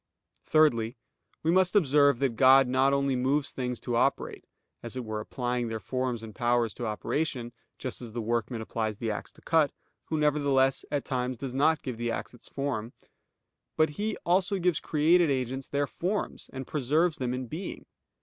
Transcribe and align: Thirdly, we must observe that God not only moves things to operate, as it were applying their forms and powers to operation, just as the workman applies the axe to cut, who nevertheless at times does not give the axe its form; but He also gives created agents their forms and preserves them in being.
Thirdly, 0.45 0.97
we 1.43 1.51
must 1.51 1.75
observe 1.75 2.17
that 2.17 2.35
God 2.35 2.67
not 2.67 2.91
only 2.91 3.15
moves 3.15 3.51
things 3.51 3.79
to 3.81 3.95
operate, 3.95 4.45
as 4.81 4.95
it 4.97 5.05
were 5.05 5.19
applying 5.19 5.67
their 5.67 5.79
forms 5.79 6.23
and 6.23 6.33
powers 6.33 6.73
to 6.73 6.87
operation, 6.87 7.53
just 7.77 8.01
as 8.01 8.11
the 8.11 8.19
workman 8.23 8.61
applies 8.61 8.97
the 8.97 9.11
axe 9.11 9.31
to 9.33 9.43
cut, 9.43 9.71
who 10.05 10.17
nevertheless 10.17 10.85
at 10.89 11.05
times 11.05 11.37
does 11.37 11.53
not 11.53 11.83
give 11.83 11.97
the 11.97 12.09
axe 12.09 12.33
its 12.33 12.47
form; 12.49 12.93
but 13.77 13.89
He 13.91 14.17
also 14.25 14.57
gives 14.57 14.79
created 14.79 15.29
agents 15.29 15.67
their 15.67 15.85
forms 15.85 16.49
and 16.51 16.65
preserves 16.65 17.17
them 17.17 17.31
in 17.35 17.45
being. 17.45 17.85